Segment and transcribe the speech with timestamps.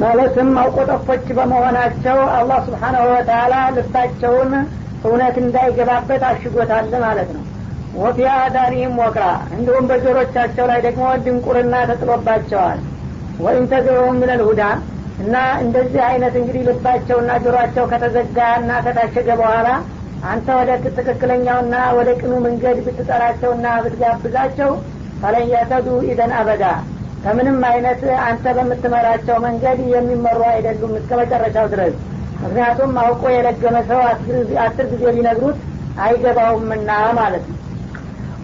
[0.00, 4.52] ማለትም አውቆጠፎች በመሆናቸው አላህ ስብሓናሁ ወተላ ልባቸውን
[5.04, 7.44] እውነት እንዳይገባበት አሽጎታል ማለት ነው።
[7.94, 9.24] ወፊ አዳኒህም ወቅራ
[9.54, 12.80] እንዲሁም በጆሮቻቸው ላይ ደግሞ ድንቁርና ተጥሎባቸዋል።
[13.70, 14.62] ተዘሩም ሚነል ሁዳ
[15.22, 19.68] እና እንደዚህ አይነት እንግዲህ ልባቸውና ጆሮቸው ከተዘጋ እና ከታሸገ በኋላ
[20.24, 24.70] አንተ ወደ ትክክለኛውና ወደ ቅኑ መንገድ ብትጠራቸውና ብትጋብዛቸው
[25.22, 26.64] ፈለን የተዱ ኢደን አበዳ
[27.23, 31.95] ከምንም አይነት አንተ በምትመራቸው መንገድ የሚመሩ አይደሉም እስከ መጨረሻው ድረስ
[32.43, 33.99] ምክንያቱም አውቆ የለገመ ሰው
[34.65, 35.59] አስር ጊዜ ሊነግሩት
[36.05, 36.89] አይገባውምና
[37.21, 37.59] ማለት ነው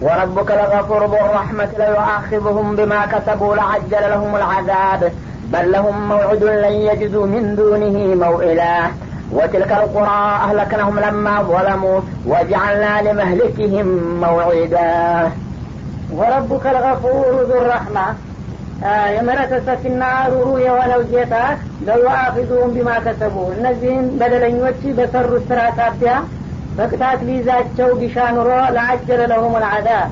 [0.02, 5.02] وربك لغفور ذو الرحمة ليؤاخذهم بما كسبوا لعجل لهم العذاب
[5.52, 8.76] بل لهم موعد لن يجدوا من دونه موئلا
[9.32, 13.86] وتلك القرى أهلكناهم لما ظلموا وجعلنا لمهلكهم
[14.20, 14.90] موعدا
[16.18, 17.14] ወረቡከ ልገፉሩ
[17.50, 17.98] ዙረሕማ
[19.15, 21.35] የምህረተ ሰፊና ሩሩ የሆነው ጌታ
[21.87, 26.13] ለዩአፊዙሁም ቢማ ከሰቡ። እነዚህን በደለኞች በሰሩት ስራ ሳቢያ
[26.77, 30.09] በቅጣት ሊይዛቸው ቢሻ ኑሮ ለአጀለ ለሁም ልአዛብ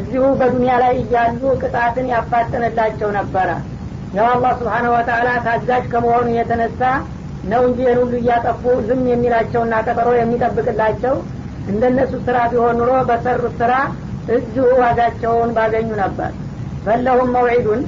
[0.00, 3.48] እዚሁ በዱንያ ላይ እያሉ ቅጣትን ያፋጥንላቸው ነበረ።
[4.14, 6.80] ያው አላህ ስብሓነ ወተላ ታዛዥ ከመሆኑ የተነሳ
[7.44, 11.14] ነው እንጂ ይህን ሁሉ እያጠፉ ዝም የሚላቸውና ቀጠሮ የሚጠብቅላቸው
[11.68, 13.72] እንደነሱ ስራ ቢሆን ኑሮ በሰሩት ስራ
[14.34, 16.30] እዚሁ ዋጋቸውን ባገኙ ነበር።
[16.86, 17.82] በለሁም መውዒዱን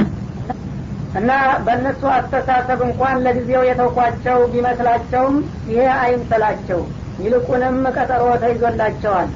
[1.15, 1.31] እና
[1.67, 5.37] በእነሱ አስተሳሰብ እንኳን ለጊዜው የተውኳቸው ቢመስላቸውም
[5.70, 6.81] ይሄ አይምሰላቸው።
[7.23, 9.29] ይልቁንም ቀጠሮ ተይዞላቸዋል።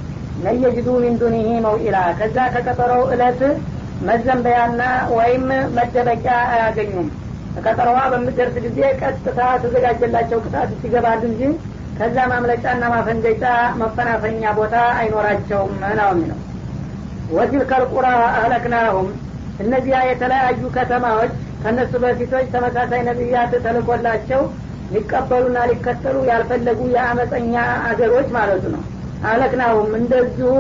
[0.45, 3.41] ለየጅዱ ሚን ዱኒህ መውኢላ ከዛ ከቀጠሮው እለት
[4.09, 4.83] መዘንበያና
[5.15, 7.09] ወይም መደበቂያ አያገኙም።
[7.63, 11.41] ቀጠሮዋ በምደርስ ጊዜ ቀጥታ ተዘጋጀላቸው ቅጣት ሲገባል እንጂ
[11.99, 13.45] ከዛ ማምለጫና ማፈንገጫ
[13.81, 16.39] መፈናፈኛ ቦታ አይኖራቸውም ነው የሚለው።
[17.31, 19.09] ወቲልከ ልቁራ አህለክናሁም
[19.63, 24.43] እነዚያ የተለያዩ ከተማዎች ከእነሱ በፊቶች ተመሳሳይ ነቢያት ተልኮላቸው
[24.91, 27.55] ሊቀበሉና ሊከተሉ ያልፈለጉ የአመፀኛ
[27.89, 28.83] አገሮች ማለቱ ነው።
[29.23, 30.51] አህለክናሁም እንደዚሁ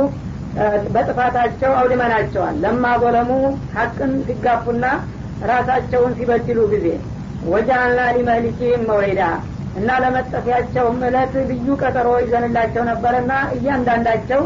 [0.94, 3.30] በጥፋታቸው አውድመናቸዋል። ለማ ዘለሙ
[3.74, 4.84] ሀቅን ሲጋፉና
[5.50, 6.86] ራሳቸውን ሲበድሉ ጊዜ
[7.46, 9.22] ወጃአልና ሊመህሊኪህም መውዒዳ
[9.78, 14.40] እና ለመጠፊያቸውም እለት ልዩ ቀጠሮ ይዘንላቸው ነበረና እያንዳንዳቸው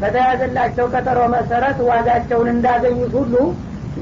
[0.00, 3.34] በተያዘላቸው ቀጠሮ መሰረት ዋጋቸውን እንዳገኙት ሁሉ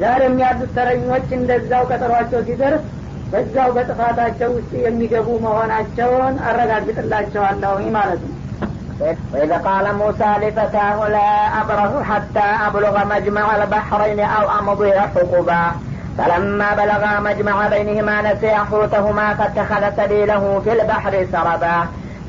[0.02, 2.84] ዛሬም ያሉት ተረኞች እንደዛው ቀጠሯቸው ሲደርስ
[3.32, 8.36] በዛው በጥፋታቸው ውስጥ የሚገቡ መሆናቸውን አረጋግጥላቸዋለሁ ማለት ነው
[9.34, 11.30] وإذ قال موسى لفتاه لا
[11.62, 15.64] أبرح حتى أبلغ مجمع البحرين أو أمضي حقبا
[16.18, 21.78] فلما بلغا مجمع بينهما نسيا حوتهما فاتخذ سبيله في البحر سربا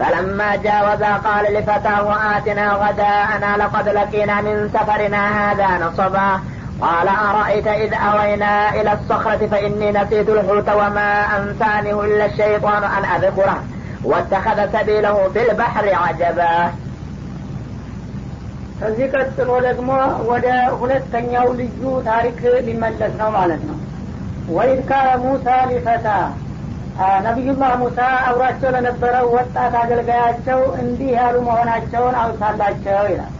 [0.00, 6.28] فلما جاوزا قال لفتاه آتنا غداءنا لقد لقينا من سفرنا هذا نصبا
[6.80, 13.58] قال أرأيت إذ أوينا إلى الصخرة فإني نسيت الحوت وما أنسانه إلا الشيطان أن أذكره
[14.04, 16.54] واتخذ سبيله في البحر عجبا
[18.80, 19.88] ከዚህ ቀጥሎ ደግሞ
[20.28, 20.46] ወደ
[20.80, 23.76] ሁለተኛው ልዩ ታሪክ ሊመለስ ነው ማለት ነው
[24.56, 26.06] ወኢድ ካለ ሙሳ ሊፈታ
[27.26, 27.98] ነቢዩላህ ሙሳ
[28.28, 33.34] አብሯቸው ለነበረው ወጣት አገልጋያቸው እንዲህ ያሉ መሆናቸውን አውሳላቸው ይላል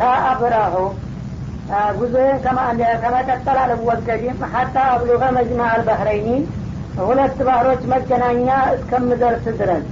[0.00, 0.76] ላ አብረሁ
[1.97, 2.37] ጉዞዬን
[3.03, 6.27] ከመቀጠል አልወገድም። ሀታ አብሉገ መጅማ አልበህረይኒ
[7.01, 9.85] ሁለት ባህሮች መገናኛ እስከምደርስ ድረስ።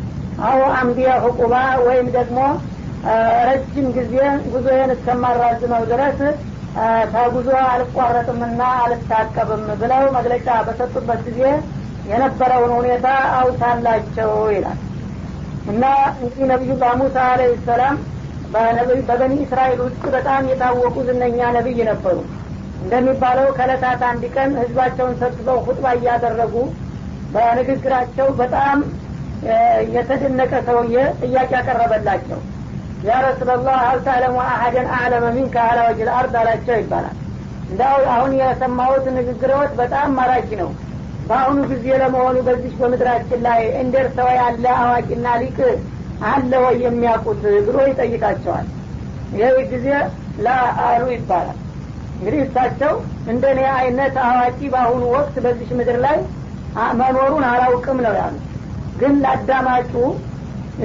[0.47, 1.53] አው አምቢያ ሁቁባ
[1.87, 2.39] ወይም ደግሞ
[3.47, 4.15] ረጅም ጊዜ
[4.51, 6.19] ጉዞዬን እስከማራዝመው ድረስ
[7.13, 11.41] ከጉዞ አልቋረጥምና አልታቀብም ብለው መግለጫ በሰጡበት ጊዜ
[12.11, 13.07] የነበረውን ሁኔታ
[13.39, 14.79] አውሳላቸው ይላል።
[15.71, 17.97] እና እንግዲህ ነቢዩላህ ሙሳ አለህ ሰላም
[18.53, 22.17] በበኒ እስራኤል ውስጥ በጣም የታወቁ ዝነኛ ነቢይ ነበሩ።
[22.81, 26.55] እንደሚባለው ከእለታት አንድ ቀን ህዝባቸውን ሰብስበው ሁጥባ እያደረጉ
[27.33, 28.77] በንግግራቸው በጣም
[29.95, 32.39] የተደነቀ ሰውዬ ጥያቄ ያቀረበላቸው
[33.07, 37.15] ያ ረሱላላህ አልታለሙ አሀደን አዕለመ ሚንከ አላ ወጅል አርድ አላቸው ይባላል።
[37.69, 40.69] እንዳው አሁን የሰማሁት ንግግሮት በጣም ማራኪ ነው።
[41.27, 45.57] በአሁኑ ጊዜ ለመሆኑ በዚች በምድራችን ላይ እንደርሰው ያለ አዋቂና ሊቅ
[46.29, 47.41] አለ ወይ የሚያውቁት?
[47.67, 48.67] ብሎ ይጠይቃቸዋል።
[49.33, 49.87] ይህ ጊዜ
[50.39, 50.49] ላ
[50.85, 51.57] አሉ ይባላል።
[52.15, 52.93] እንግዲህ እሳቸው
[53.31, 56.17] እንደ እኔ አይነት አዋቂ በአሁኑ ወቅት በዚች ምድር ላይ
[56.99, 58.35] መኖሩን አላውቅም ነው ያሉ
[58.99, 59.93] ግን ለአዳማጩ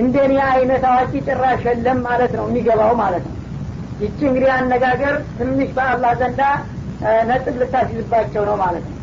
[0.00, 3.34] እንደ እኔ አይነት አዋቂ ጭራሽ የለም ማለት ነው የሚገባው ማለት ነው።
[4.00, 6.40] ይቺ እንግዲህ አነጋገር ትንሽ በአላህ ዘንዳ
[7.28, 8.94] ነጥብ ልታስይዝባቸው ነው ማለት ነው።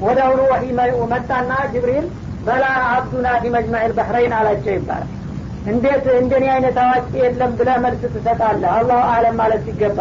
[0.00, 0.64] ወደ አሁኑ ወሒ
[1.12, 2.06] መጣና ጅብሪል
[2.46, 5.10] በላ አብዱና ፊ መጅማዕ ልበሕረይን አላቸው ይባላል
[5.66, 8.70] እንዴት እንደኔ አይነት አዋቂ የለም ብለ መልስ ትሰጣለህ?
[8.74, 9.98] አላሁ አለም ማለት ሲገባ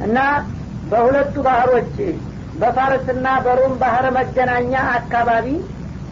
[0.00, 0.18] እና
[0.90, 1.94] በሁለቱ ባህሮች
[2.60, 5.46] በፋርስና በሮም ባህር መገናኛ አካባቢ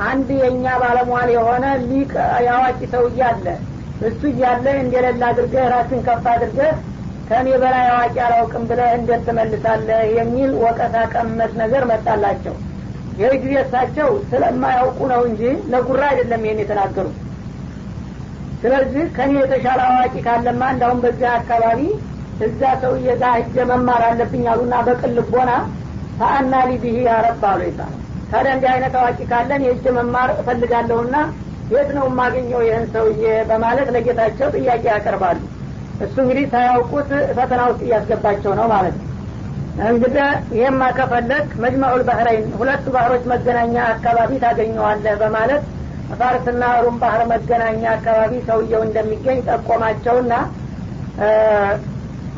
[0.05, 2.13] አንድ የእኛ ባለሟል የሆነ ሊቅ
[2.47, 3.47] ያዋቂ ሰው እያለ
[4.09, 6.71] እሱ እያለ እንደሌላ አድርገህ ራስን ከፍ አድርገህ
[7.29, 10.01] ከእኔ በላይ አዋቂ አላውቅም ብለህ እንዴት ትመልሳለህ?
[10.17, 12.55] የሚል ወቀሳ ቀመስ ነገር መጣላቸው።
[13.21, 15.43] ይህ ጊዜ እሳቸው ስለማያውቁ ነው እንጂ
[15.73, 17.19] ለጉራ አይደለም ይህን የተናገሩት
[18.63, 21.81] ስለዚህ ከኔ የተሻለ አዋቂ ካለማ እንዳሁም በዚያ አካባቢ
[22.47, 25.51] እዛ ሰውዬ ጋር ሂጄ መማር አለብኝ አሉና በቅን ልቦና
[26.19, 27.95] ፈአና ሊብህ ያረብ ይባላል።
[28.31, 31.17] ታዲያ እንዲህ አይነት አዋቂ ካለን የእጅ መማር እፈልጋለሁና
[31.73, 35.39] የት ነው የማገኘው ይህን ሰውዬ በማለት ለጌታቸው ጥያቄ ያቀርባሉ።
[36.05, 37.09] እሱ እንግዲህ ሳያውቁት
[37.39, 39.07] ፈተና ውስጥ እያስገባቸው ነው ማለት ነው።
[39.89, 40.25] እንግዲህ
[40.57, 45.63] ይህማ ከፈለግ መጅመዑል ባህረይን ሁለቱ ባህሮች መገናኛ አካባቢ ታገኘዋለህ በማለት
[46.19, 50.33] ፋርስና ሩም ባህር መገናኛ አካባቢ ሰውየው እንደሚገኝ ጠቆማቸውና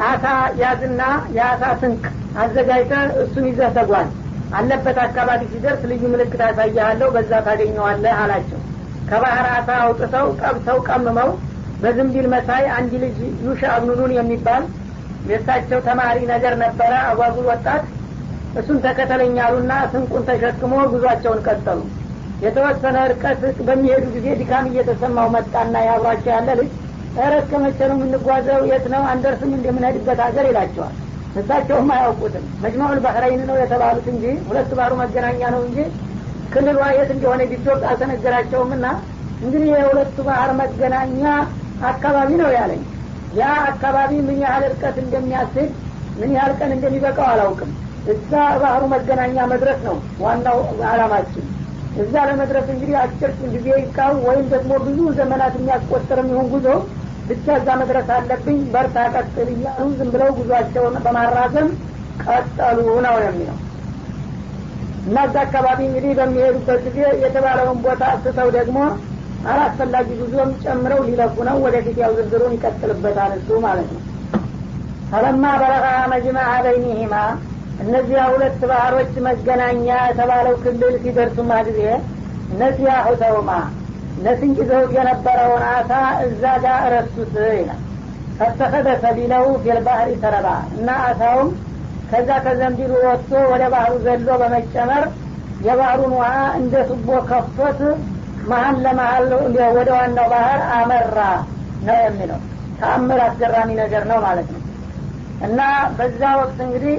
[0.07, 0.25] አሳ
[0.61, 1.03] ያዝና
[1.37, 2.05] የአሳ ስንቅ
[2.43, 4.09] አዘጋጅተህ እሱን ይዘህ ተጓዝ።
[4.59, 8.61] ያለበት አካባቢ ሲደርስ ልዩ ምልክት አሳያለሁ በዛ ታገኘዋለህ አላቸው።
[9.11, 11.31] ከባህር አሳ አውጥተው ቀብተው ቀምመው
[11.83, 13.17] በዝንቢል መሳይ አንድ ልጅ
[13.47, 14.65] ዩሻዕ ኢብኑ ኑን የሚባል
[15.29, 17.85] የእሳቸው ተማሪ ነገር ነበረ። አጓጉል ወጣት
[18.61, 21.81] እሱን ተከተለኛሉና ስንቁን ተሸክሞ ጉዟቸውን ቀጠሉ
[22.43, 26.71] የተወሰነ እርቀት በሚሄዱ ጊዜ ድካም እየተሰማው መጣና ያብሯቸው ያለ ልጅ
[27.17, 28.61] ኧረ እስከ መቼ ነው የምንጓዘው?
[28.71, 29.03] የት ነው?
[29.11, 30.95] አንደርስም እንደምንሄድበት ሀገር ይላቸዋል።
[31.41, 35.79] እሳቸውም አያውቁትም። መጅማዑል ባህረይን ነው የተባሉት እንጂ ሁለት ባህሩ መገናኛ ነው እንጂ
[36.53, 38.89] ክልሏ የት እንደሆነ ቢዶቅ አልተነገራቸውም ና
[39.43, 41.23] እንግዲህ የሁለቱ ባህር መገናኛ
[41.91, 42.83] አካባቢ ነው ያለኝ።
[43.39, 45.71] ያ አካባቢ ምን ያህል እርቀት እንደሚያስድ
[46.19, 47.71] ምን ያህል ቀን እንደሚበቃው አላውቅም።
[48.13, 50.59] እዛ ባህሩ መገናኛ መድረስ ነው ዋናው
[50.91, 51.45] አላማችን
[52.01, 56.67] እዛ ለመድረስ እንግዲህ አጭር ጊዜ ይቃው ወይም ደግሞ ብዙ ዘመናት የሚያስቆጥር የሚሆን ጉዞ
[57.29, 61.69] ብቻ እዛ መድረስ አለብኝ። በርታ ቀጥል እያሉ ዝም ብለው ጉዟቸውን በማራዘም
[62.25, 63.59] ቀጠሉ ነው የሚለው።
[65.07, 68.79] እና እዛ አካባቢ እንግዲህ በሚሄዱበት ጊዜ የተባለውን ቦታ ስተው ደግሞ
[69.51, 74.03] አላስፈላጊ ጉዞም ጨምረው ሊለፉ ነው። ወደፊት ያው ዝርዝሩን ይቀጥልበታል እሱ ማለት ነው።
[75.11, 77.15] ፈለማ በረቃ መጅመዐ በይኒሂማ
[77.83, 81.81] እነዚያ ሁለት ባህሮች መገናኛ የተባለው ክልል ሲደርሱማ ጊዜ
[82.53, 83.51] እነዚያ ሁተውማ
[84.25, 85.93] ለስንቅ ይዘውት የነበረውን አሳ
[86.27, 87.81] እዛ ጋር እረሱት ይላል።
[88.39, 91.51] ፈተኸደ ሰቢለው ፊልባህሪ ተረባ እና አሳውም
[92.11, 95.05] ከዛ ከዘንቢሉ ወጥቶ ወደ ባህሩ ዘሎ በመጨመር
[95.67, 97.81] የባህሩን ውሃ እንደ ቱቦ ከፍቶት
[98.51, 99.27] መሀል ለመሀል
[99.77, 101.19] ወደ ዋናው ባህር አመራ
[101.87, 102.41] ነው የሚለው።
[102.79, 104.63] ተአምር አስገራሚ ነገር ነው ማለት ነው።
[105.47, 105.61] እና
[105.99, 106.97] በዛ ወቅት እንግዲህ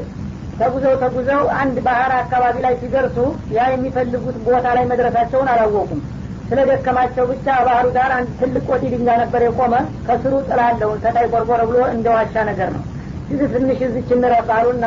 [0.59, 3.17] ተጉዘው ተጉዘው አንድ ባህር አካባቢ ላይ ሲደርሱ
[3.55, 6.01] ያ የሚፈልጉት ቦታ ላይ መድረሳቸውን አላወቁም።
[6.49, 9.73] ስለ ደከማቸው ብቻ ባህሩ ዳር አንድ ትልቅ ቆቲ ድንጋይ ነበር የቆመ።
[10.07, 12.83] ከስሩ ጥላለውን ተታይ ቆርቆረ ብሎ እንደ ዋሻ ነገር ነው።
[13.31, 14.85] እዚህ ትንሽ እዚች እንረባሉና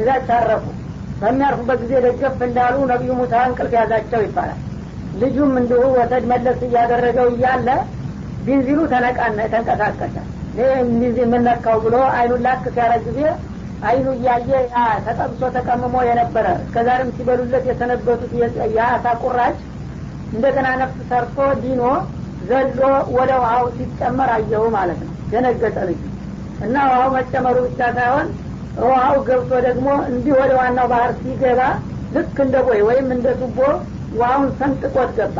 [0.00, 0.64] እዛች አረፉ።
[1.20, 4.60] በሚያርፉበት ጊዜ ደገፍ እንዳሉ ነቢዩ ሙሳ እንቅልፍ ያዛቸው ይባላል።
[5.22, 7.68] ልጁም እንዲሁ ወሰድ መለስ እያደረገው እያለ
[8.44, 10.16] ቢንዚሉ ተነቃነ ተንቀሳቀሰ።
[10.58, 10.70] ይህ
[11.20, 13.20] የምነካው ብሎ አይኑን ላክ ሲያረግ ጊዜ
[13.88, 14.50] አይኑ እያየ
[15.06, 18.32] ተጠብሶ ተቀምሞ የነበረ እስከዛሬም ሲበሉለት የሰነበቱት
[18.76, 19.56] የአሳ ቁራጭ
[20.32, 21.82] እንደገና ነፍስ ሰርቶ ዲኖ
[22.50, 22.80] ዘሎ
[23.16, 26.00] ወደ ውሃው ሲጨመር አየሁ ማለት ነው። ደነገጠ ልጅ
[26.66, 28.28] እና ውሃው መጨመሩ ብቻ ሳይሆን
[28.84, 31.60] ውሃው ገብቶ ደግሞ እንዲህ ወደ ዋናው ባህር ሲገባ
[32.14, 33.58] ልክ እንደ ቦይ ወይም እንደ ቱቦ
[34.14, 35.38] ውሃውን ሰንጥቆት ገባ።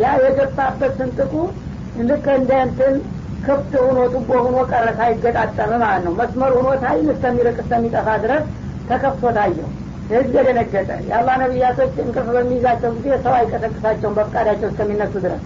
[0.00, 1.32] ያ የገባበት ስንጥቁ
[2.10, 2.94] ልክ እንደ እንትን
[3.44, 8.44] ክፍት ሆኖ ቱቦ ሆኖ ቀረ ሳይገጣጠም ማለት ነው። መስመር ሆኖ ታይል እስከሚርቅ እስከሚጠፋ ድረስ
[8.88, 9.68] ተከፍቶ ታየው።
[10.10, 15.42] ህዝብ የደነገጠ የአላ ነቢያቶች እንቅልፍ በሚይዛቸው ጊዜ ሰው አይቀሰቅሳቸውም በፍቃዳቸው እስከሚነሱ ድረስ።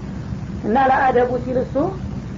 [0.65, 1.75] እና ለአደቡ ሲል እሱ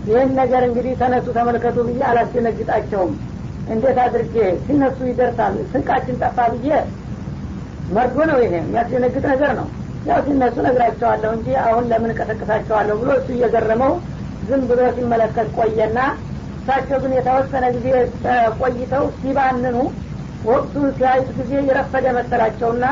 [0.09, 3.13] ይህን ነገር እንግዲህ ተነሱ ተመልከቱ ብዬ አላስደነግጣቸውም።
[3.73, 4.35] እንዴት አድርጌ
[4.65, 5.57] ሲነሱ ይደርሳል?
[5.73, 6.69] ስንቃችን ጠፋ ብዬ
[7.97, 9.67] መርዶ ነው ይሄ። የሚያስደነግጥ ነገር ነው።
[10.09, 13.93] ያው ሲነሱ ነግራቸዋለሁ እንጂ አሁን ለምን ቀሰቅሳቸዋለሁ ብሎ እሱ እየገረመው
[14.49, 15.99] ዝም ብሎ ሲመለከት ቆየና
[16.59, 17.87] እሳቸው ግን የተወሰነ ጊዜ
[18.61, 19.77] ቆይተው ሲባንኑ
[20.49, 22.85] ወቅቱን ሲያዩት ጊዜ የረፈደ መሰላቸውና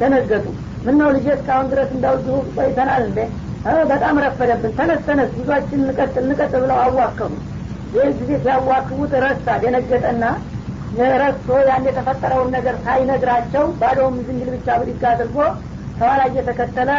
[0.00, 0.46] ደነገጡ።
[0.84, 3.18] ምን ነው ልጄ እስካሁን ድረስ እንዳውዚሁ ቆይተናል እንዴ?
[3.90, 7.32] በጣም ረፈደብን። ተነስ ተነስ ጉዟችን እንቀጥል እንቀጥል ብለው አዋከቡ
[7.94, 10.24] ይህን ጊዜ ሲያዋክቡት ረሳ ደነገጠና
[11.22, 15.36] ረስቶ ያን የተፈጠረውን ነገር ሳይነግራቸው ባዶውም ዝንግል ብቻ ብድግ አድርጎ
[15.98, 16.90] ከኋላ እየተከተለ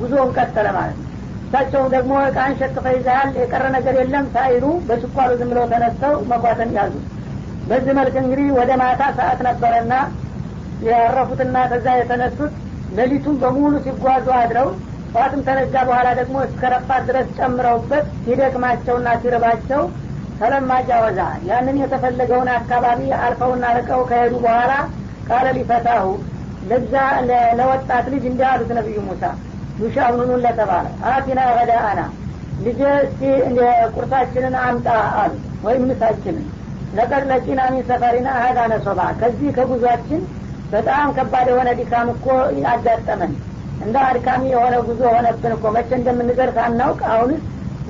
[0.00, 1.06] ጉዞውን ቀጠለ ማለት ነው
[1.50, 6.92] እሳቸውም ደግሞ እቃን ሸክፈ ይዘሃል የቀረ ነገር የለም ሳይሉ በችኳሉ ዝም ብለው ተነስተው መጓተን ያዙ።
[7.70, 9.94] በዚህ መልክ እንግዲህ ወደ ማታ ሰዓት ነበረና
[10.86, 12.52] ያረፉትና ከዛ የተነሱት
[12.98, 14.68] ሌሊቱን በሙሉ ሲጓዙ አድረው
[15.12, 19.82] ጠዋትም ተነጋ በኋላ ደግሞ እስከ ረፋት ድረስ ጨምረውበት ሲደክማቸውና ሲርባቸው
[20.40, 24.72] ተለማ ጃወዛ ያንን የተፈለገውን አካባቢ አልፈውና ርቀው ከሄዱ በኋላ
[25.28, 26.06] ቃለ ሊፈታሁ።
[26.70, 26.94] ለዛ
[27.58, 29.22] ለወጣት ልጅ እንዲህ አሉት ነቢዩ ሙሳ
[29.82, 32.00] ዩሻብኑኑን ለተባለ አቲና ገዳአና
[32.64, 33.20] ልጄ እስቲ
[33.94, 34.88] ቁርሳችንን አምጣ
[35.20, 35.32] አሉ
[35.66, 36.46] ወይም ምሳችንን።
[36.96, 40.22] ለቀድ ለቂና ሚን ሰፈሪና ሀዳ ነሶባ ከዚህ ከጉዟችን
[40.72, 42.26] በጣም ከባድ የሆነ ድካም እኮ
[42.72, 43.32] አጋጠመን።
[43.84, 47.42] እንደ አድካሚ የሆነ ጉዞ ሆነብን እኮ። መቼ እንደምንደርስ አናውቅ። አሁንስ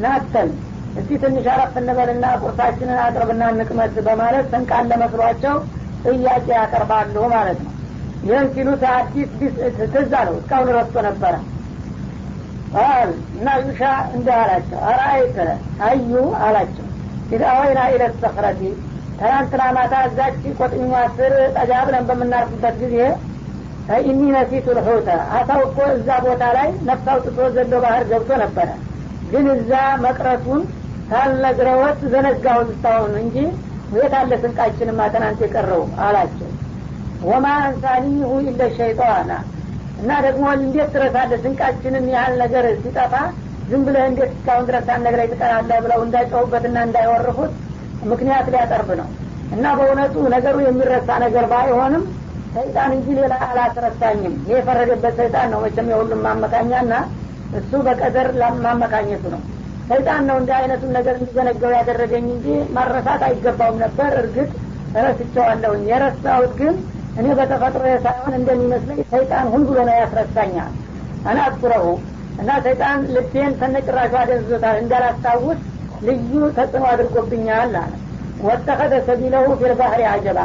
[0.05, 0.51] ናተን
[0.99, 5.57] እስቲ ትንሽ አረፍ እንበልና ቁርሳችንን አቅርብና እንቅመስ በማለት ስንቃን ለመስሏቸው
[6.07, 7.73] ጥያቄ ያቀርባሉ ማለት ነው።
[8.25, 9.31] ይህን ሲሉት አዲስ
[9.93, 11.35] ትዝ አለው። እስካሁን ረስቶ ነበረ
[12.75, 13.83] ቃል እና ዩሻ
[14.15, 15.37] እንዲህ አላቸው አራአይተ
[15.87, 16.13] አዩ
[16.47, 16.87] አላቸው።
[17.31, 18.61] ኢዛ አወይና ኢለት ሰክረቲ
[19.19, 20.85] ትናንትና ማታ እዛች ቆጥኟ
[21.17, 22.97] ስር ጠጋ ብለን በምናርፍበት ጊዜ
[24.03, 28.69] ኢኒ ነሲቱ ልሑተ አሳው እኮ እዛ ቦታ ላይ ነፍስ አውጥቶ ዘሎ ባህር ገብቶ ነበረ።
[29.33, 29.73] ግን እዛ
[30.05, 30.61] መቅረቱን
[31.11, 33.37] ካልነግረወት ዘነጋሁት እስታሁን እንጂ
[33.95, 36.51] የት አለ ስንቃችንማ ትናንት የቀረው አላቸው።
[37.29, 39.31] ወማ አንሳኒሁ ኢለ ሸይጣና
[40.01, 41.39] እና ደግሞ እንዴት ትረሳለህ?
[41.45, 43.15] ስንቃችንን ያህል ነገር ሲጠፋ
[43.71, 47.53] ዝም ብለህ እንዴት እስካሁን ድረስ ሳትነግረኝ ትቀራለህ ብለው እንዳይጨውበትና እንዳይወርፉት
[48.11, 49.09] ምክንያት ሊያቀርብ ነው።
[49.55, 52.05] እና በእውነቱ ነገሩ የሚረሳ ነገር ባይሆንም
[52.55, 56.93] ሰይጣን እንጂ ሌላ አላስረሳኝም። ይህ የፈረደበት ሰይጣን ነው መቼም የሁሉም ማመካኛና
[57.59, 58.29] እሱ በቀደር
[58.67, 59.43] ማመካኘቱ ነው።
[59.91, 64.51] ሰይጣን ነው እንዲህ አይነቱን ነገር እንዲዘነገው ያደረገኝ እንጂ ማረሳት አይገባውም ነበር። እርግጥ
[64.99, 66.75] ረስቸዋለሁኝ የረሳሁት ግን
[67.21, 70.71] እኔ በተፈጥሮ ሳይሆን እንደሚመስለኝ ሰይጣን ሁን ብሎ ነው ያስረሳኛል።
[71.29, 71.87] አና አትኩረሁ
[72.41, 75.59] እና ሰይጣን ልቤን ተነጭራሹ አደንዝዞታል። እንዳላስታውስ
[76.03, 77.95] ልዩ ተጽዕኖ አድርጎብኛል አለ።
[78.45, 80.39] ወተኸደ ሰቢለሁ ፊልባህሪ አጀባ።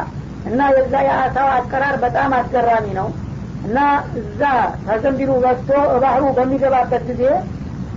[0.50, 3.08] እና የዛ የአሳው አቀራር በጣም አስገራሚ ነው።
[3.66, 3.78] እና
[4.20, 4.42] እዛ
[4.86, 5.70] ከዘንቢሉ ወጥቶ
[6.04, 7.24] ባህሩ በሚገባበት ጊዜ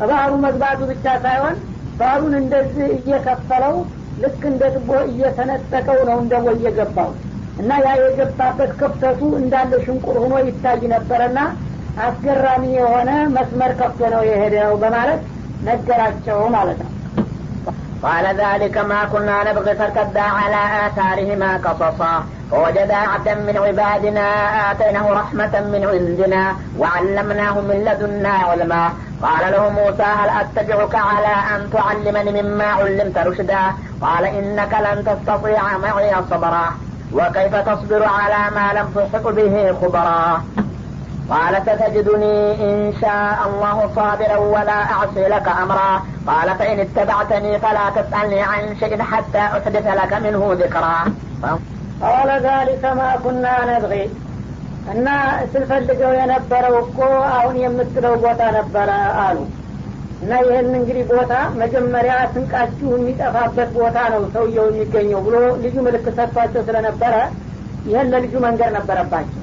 [0.02, 1.56] ባህሩ መግባቱ ብቻ ሳይሆን
[1.98, 3.74] ባህሩን እንደዚህ እየከፈለው
[4.22, 7.10] ልክ እንደ ትቦ እየተነጠቀው ነው እንደ ቦይ የገባው
[7.61, 11.39] እና ያ የገባበት ክፍተቱ እንዳለ ሽንቁር ሆኖ ይታይ ነበረና
[12.05, 15.21] አስገራሚ የሆነ መስመር ከፍቶ ነው የሄደው በማለት
[15.69, 16.91] ነገራቸው ማለት ነው
[18.03, 22.13] قال ذلك ما كنا نبغي فارتدا على آثارهما قصصا
[22.51, 24.25] فوجدا عبدا من عبادنا
[24.71, 26.43] آتيناه رحمة من عندنا
[26.79, 28.83] وعلمناه من لدنا علما
[29.21, 33.63] قال له موسى هل أتبعك على أن تعلمني مما علمت رشدا
[34.01, 36.65] قال إنك لن تستطيع معي صبرا
[37.13, 40.43] وكيف تصبر على ما لم تحط به خبرا
[41.29, 45.91] قال ستجدني إن شاء الله صابرا ولا أعصي لك أمرا
[46.27, 50.97] قال فإن اتبعتني فلا تسألني عن شيء حتى أحدث لك منه ذكرا
[52.01, 54.05] قال ذلك ما كنا نبغي
[54.93, 55.07] እና
[55.51, 56.97] ስንፈልገው የነበረው እኮ
[57.35, 58.89] አሁን የምትለው ቦታ ነበረ
[59.25, 59.37] አሉ
[60.22, 66.62] እና ይህን እንግዲህ ቦታ መጀመሪያ ስንቃችሁ የሚጠፋበት ቦታ ነው ሰውየው የሚገኘው ብሎ ልዩ ምልክት ሰጥቷቸው
[66.68, 67.14] ስለነበረ
[67.88, 69.42] ይህን ለልጁ መንገር ነበረባቸው።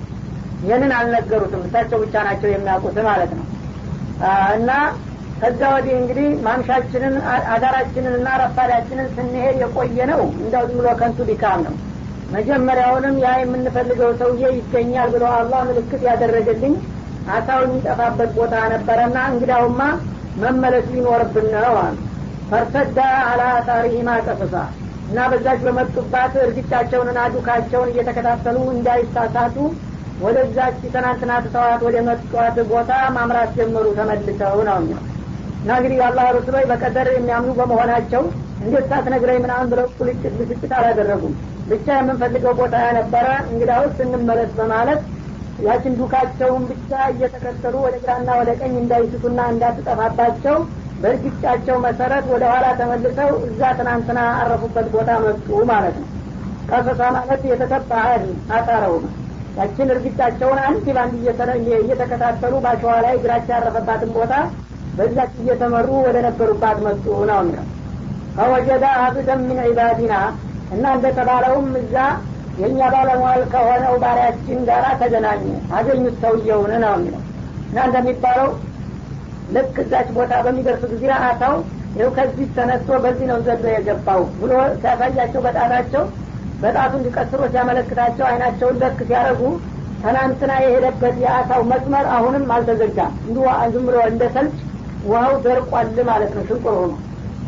[0.65, 3.45] ይህንን አልነገሩትም። እሳቸው ብቻ ናቸው የሚያውቁት ማለት ነው።
[4.57, 4.69] እና
[5.39, 7.15] ከዛ ወዲህ እንግዲህ ማምሻችንን
[7.53, 11.73] አዳራችንን እና ረፋዳችንን ስንሄድ የቆየ ነው። እንዳው ዝም ብሎ ከንቱ ድካም ነው።
[12.35, 16.75] መጀመሪያውንም ያ የምንፈልገው ሰውዬ ይገኛል ብሎ አላህ ምልክት ያደረገልኝ
[17.35, 19.81] አሳው የሚጠፋበት ቦታ ነበረና እንግዳውማ
[20.41, 21.95] መመለስ ሊኖርብን ነው አሉ።
[22.49, 22.99] ፈርተዳ
[23.29, 24.55] አላ ታሪሂማ ቀስሳ
[25.09, 29.57] እና በዛች በመጡባት እርግጫቸውንና ዱካቸውን እየተከታተሉ እንዳይሳሳቱ
[30.21, 34.77] ወደዛች ትናንትና ትተዋት ወደ መጧት ቦታ ማምራት ጀመሩ ተመልሰው ነው
[35.61, 38.23] እና እንግዲህ የአላህ ሩስሎች በቀደር የሚያምኑ በመሆናቸው
[38.61, 41.33] እንዴት ሳትነግረኝ ምናምን ብለው ቁልጭት ብስጭት አላደረጉም።
[41.69, 45.01] ብቻ የምንፈልገው ቦታ ነበረ እንግዳውስ እንመለስ በማለት
[45.59, 50.57] ያችን ዱካቸውን ብቻ እየተከተሉ ወደ ግራና ወደ ቀኝ እንዳይስቱና እንዳትጠፋባቸው
[50.99, 56.09] በእርግጫቸው መሰረት ወደ ኋላ ተመልሰው እዛ ትናንትና አረፉበት ቦታ መጡ ማለት ነው።
[56.69, 57.91] ቀሰሳ ማለት የተተባ
[58.57, 59.11] አጣረው ነው
[59.57, 61.13] ያችን እርግጫቸውን አንድ ባንድ
[61.79, 64.33] እየተከታተሉ ባሸዋ ላይ እግራቸው ያረፈባትን ቦታ
[64.97, 67.65] በዛች እየተመሩ ወደ ነበሩባት መጡ ነው የሚለው።
[68.35, 70.13] ፈወጀዳ አብደን ምን ዒባዲና
[70.71, 71.95] እና እንደተባለውም እዛ
[72.57, 75.45] የእኛ ባለሟል ከሆነው ባሪያችን ጋር ተገናኘ።
[75.77, 77.21] አገኙት ሰውየውን ነው የሚለው።
[77.69, 78.49] እና እንደሚባለው
[79.55, 81.55] ልክ እዛች ቦታ በሚደርሱ ጊዜ አታው
[81.97, 86.03] ይው ከዚህ ተነስቶ በዚህ ነው ዘሎ የገባው ብሎ ሲያሳያቸው በጣታቸው
[86.61, 89.41] በጣቱ እንዲቀስሮ ሲያመለክታቸው አይናቸውን ለክ ሲያደረጉ
[90.01, 93.37] ትናንትና የሄደበት የአሳው መስመር አሁንም አልተዘጋም። እንዲ
[93.73, 94.57] ዝም ብሎ እንደ ሰልች
[95.05, 96.93] ውሀው ደርቋል ማለት ነው። ሽንቁር ሆኖ።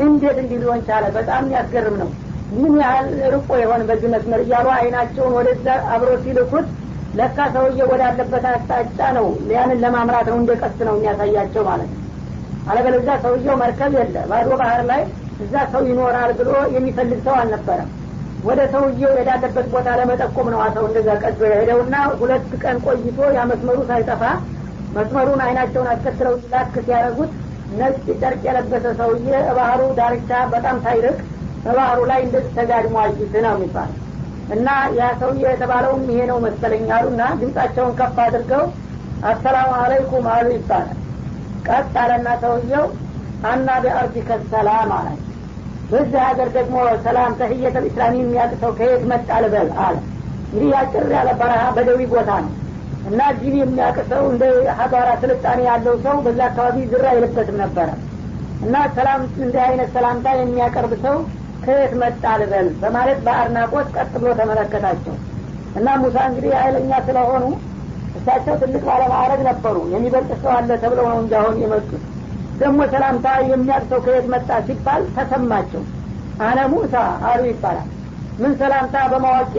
[0.06, 1.06] እንዴት እንዲህ ሊሆን ቻለ?
[1.16, 2.10] በጣም የሚያስገርም ነው
[2.54, 6.68] ምን ያህል ርቆ የሆን በዚህ መስመር እያሉ አይናቸውን ወደዛ አብሮ ሲልኩት
[7.18, 12.04] ለካ ሰውዬ ወዳለበት አቅጣጫ ነው። ያንን ለማምራት ነው እንደ ቀስ ነው የሚያሳያቸው ማለት ነው።
[12.70, 15.02] አለበለዚያ ሰውየው መርከብ የለ ባዶ ባህር ላይ
[15.44, 17.90] እዛ ሰው ይኖራል ብሎ የሚፈልግ ሰው አልነበረም።
[18.48, 23.78] ወደ ሰውየው የዳለበት ቦታ ለመጠቆም ነው ሰው እንደዛ ቀዶ የሄደውና ሁለት ቀን ቆይቶ ያ መስመሩ
[23.90, 24.24] ሳይጠፋ
[24.98, 27.32] መስመሩን አይናቸውን አስከትለው ላክ ሲያደረጉት
[27.80, 29.28] ነጭ ጨርቅ የለበሰ ሰውዬ
[29.58, 31.18] ባህሩ ዳርቻ በጣም ሳይርቅ
[31.64, 33.92] በባህሩ ላይ እንደዚህ ተጋድሞ አዩት ነው የሚባል
[34.56, 38.64] እና ያ ሰውዬ የተባለውም ይሄ ነው መሰለኝ አሉና ድምጻቸውን ከፍ አድርገው
[39.30, 40.98] አሰላሙ አለይኩም አሉ ይባላል።
[41.68, 42.86] ቀጥ አለና ሰውየው
[43.50, 45.08] አና ቢአርዲከ ሰላም አለ።
[45.92, 49.98] በዚህ ሀገር ደግሞ ሰላም ተህየተ ልእስላሚ የሚያቅሰው ከየት መጣ ልበል አለ።
[50.48, 52.54] እንግዲህ ያጭር ያለ በረሃ በደዊ ቦታ ነው።
[53.10, 54.44] እና ዲን የሚያቅሰው እንደ
[54.80, 57.90] ሀገራ ስልጣኔ ያለው ሰው በዛ አካባቢ ዝራ አይልበትም ነበረ።
[58.62, 61.18] እና ሰላም እንዲህ አይነት ሰላምታ የሚያቀርብ ሰው
[61.68, 62.68] ከየት መጣ ልበል?
[62.82, 65.16] በማለት በአድናቆት ቀጥ ብሎ ተመለከታቸው።
[65.78, 67.44] እና ሙሳ እንግዲህ ኃይለኛ ስለሆኑ
[68.18, 72.04] እሳቸው ትልቅ ባለማዕረግ ነበሩ። የሚበልጥ ሰው አለ ተብለው ነው እንጂ አሁን የመጡት።
[72.60, 75.84] ደግሞ ሰላምታ የሚያቅሰው ከየት መጣ ሲባል ተሰማቸው።
[76.42, 76.96] አነ ሙሳ
[77.30, 77.88] አሉ ይባላል።
[78.40, 79.54] ምን ሰላምታ በማዋቂ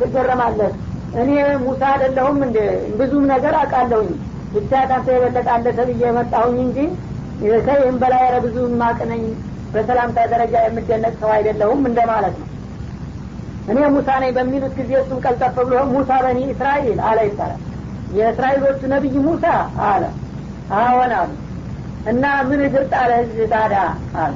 [0.00, 0.72] ትገረማለህ?
[1.20, 1.30] እኔ
[1.62, 2.58] ሙሳ አይደለሁም እንደ
[2.98, 4.10] ብዙም ነገር አውቃለሁኝ።
[4.54, 6.78] ብቻ ካንተ የበለጣለ ተብዬ የመጣሁኝ እንጂ
[7.66, 9.22] ከይህም በላይ ረ ብዙ ማቅነኝ
[9.74, 12.48] በሰላምታ ደረጃ የምደነቅ ሰው አይደለሁም እንደማለት ነው።
[13.68, 17.60] እኔ ሙሳ ነኝ በሚሉት ጊዜ እሱም ቀልጠፍ ብሎ ሙሳ በኒ እስራኤል አለ ይባላል።
[18.16, 19.44] የእስራኤሎቹ ነቢይ ሙሳ
[19.90, 20.04] አለ።
[20.78, 21.30] አዎን አሉ።
[22.10, 23.74] እና ምን እግር ጣለ ህዝብ ታዳ
[24.22, 24.32] አለ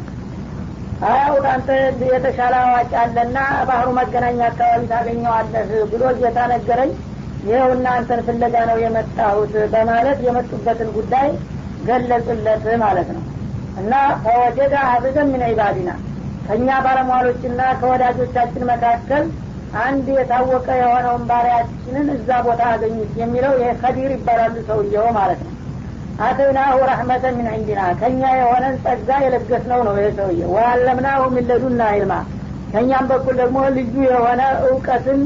[1.07, 1.69] አያው አንተ
[2.11, 3.39] የተሻለ አዋቂ አለና
[3.69, 6.93] ባህሩ መገናኛ አካባቢ ታገኘዋለህ ብሎ ጌታ ነገረኝ።
[7.47, 11.29] ይኸው እናንተን ፍለጋ ነው የመጣሁት በማለት የመጡበትን ጉዳይ
[11.89, 13.23] ገለጹለት ማለት ነው
[13.77, 13.93] እና
[14.23, 15.91] ፈወጀደ አብደን ምን ዒባዲና
[16.47, 19.25] ከእኛ ባለሟሎችና ከወዳጆቻችን መካከል
[19.83, 25.53] አንድ የታወቀ የሆነውን ባሪያችንን እዛ ቦታ አገኙት የሚለው ይሄ ከዲር ይባላሉ ሰውየው ማለት ነው።
[26.27, 32.15] አተይናሁ ረሕመተን ምን ዕንዲና ከእኛ የሆነን ጸጋ የለገስነው ነው ይሄ ሰውዬ ወአለምናሁ ሚለዱና ይልማ
[32.71, 35.21] ከእኛም በኩል ደግሞ ልዩ የሆነ እውቀትን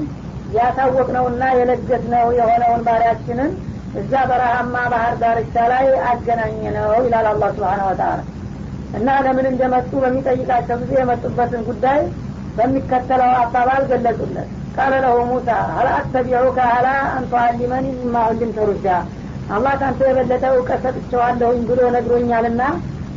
[0.57, 3.51] ያሳወቅነውና የለገስነው የሆነውን ባሪያችንን
[4.01, 8.11] እዛ በረሃማ ባህር ዳርቻ ላይ አገናኘ ነው ይላል አላህ ስብሓን ወተላ
[8.99, 12.01] እና ለምን እንደመጡ በሚጠይቃቸው ጊዜ የመጡበትን ጉዳይ
[12.57, 18.89] በሚከተለው አባባል ገለጹለት። ቃለ ለሁ ሙሳ ሀል አተቢዑከ ሀላ አንተ አሊመኒ ሚማ ዑሊምተ ሩሽዳ?
[19.51, 22.63] አላህ ካንተ የበለጠ እውቀት ሰጥቸዋለሁኝ ብሎ ነግሮኛልና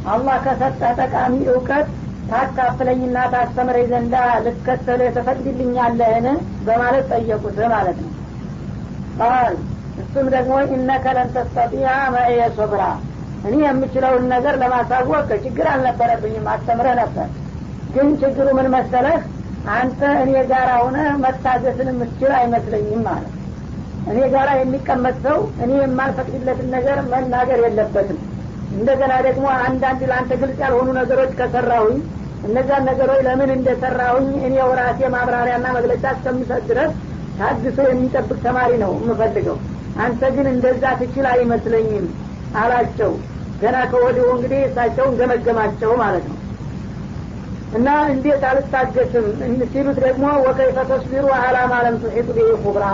[0.06, 1.88] አላህ ከሰጠ ጠቃሚ እውቀት
[2.30, 6.28] ታካፍለኝና ታስተምረኝ ዘንዳ ልከተል ተፈቅድልኛለህን
[6.66, 8.12] በማለት ጠየቁት ማለት ነው።
[9.20, 9.56] ቃል
[10.04, 11.30] እሱም ደግሞ ኢነከ ለን
[12.16, 12.84] መእየ ሶብራ
[13.44, 17.28] እኔ የምችለውን ነገር ለማሳወቅ ችግር አልነበረብኝም አስተምረህ ነበር።
[17.96, 19.18] ግን ችግሩ ምን መሰለህ?
[19.74, 23.32] አንተ እኔ ጋር ሁነ መታገስን የምትችል አይመስለኝም ማለት
[24.08, 28.20] እኔ ጋራ የሚቀመጥ ሰው እኔ የማልፈቅድለትን ነገር መናገር የለበትም።
[28.74, 31.98] እንደገና ደግሞ አንዳንድ ለአንተ ግልጽ ያልሆኑ ነገሮች ከሰራሁኝ
[32.48, 36.92] እነዛን ነገሮች ለምን እንደሰራሁኝ እኔ ራሴ ማብራሪያና መግለጫ እስከምሰጥ ድረስ
[37.38, 39.58] ታግሶ የሚጠብቅ ተማሪ ነው የምፈልገው።
[40.04, 42.08] አንተ ግን እንደዛ ትችል አይመስለኝም
[42.62, 43.12] አላቸው
[43.64, 46.38] ገና ከወዲሁ እንግዲህ እሳቸውን ገመገማቸው ማለት ነው።
[47.78, 49.26] እና እንዴት አልታገስም?
[49.72, 52.86] ሲሉት ደግሞ ወከይፈ ተስቢሩ አላ ማለም ቱሒጡ ብሂ ኩብራ